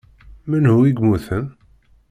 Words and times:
Menhu 0.49 0.77
i 0.85 0.89
yemmuten? 0.91 1.45